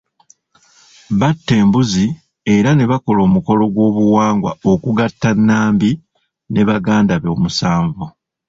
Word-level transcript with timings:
Batta 1.19 1.53
embuzi, 1.61 2.05
era 2.55 2.69
ne 2.73 2.85
bakola 2.91 3.19
omukolo 3.27 3.63
gw'obuwangwa 3.73 4.51
okugatta 4.71 5.29
Nambi 5.47 5.91
ne 6.51 6.61
baganda 6.69 7.15
be 7.21 7.27
omusanvu. 7.35 8.05